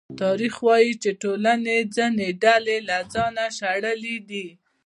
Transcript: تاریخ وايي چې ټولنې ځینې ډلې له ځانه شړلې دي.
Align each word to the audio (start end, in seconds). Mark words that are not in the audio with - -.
تاریخ 0.21 0.55
وايي 0.67 0.93
چې 1.03 1.09
ټولنې 1.21 1.77
ځینې 1.95 2.27
ډلې 2.43 2.77
له 2.89 2.97
ځانه 3.13 3.45
شړلې 3.57 4.17
دي. 4.29 4.47